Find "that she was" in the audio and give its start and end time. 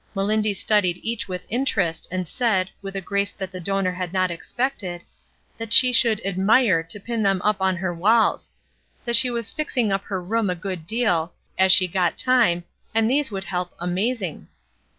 9.05-9.51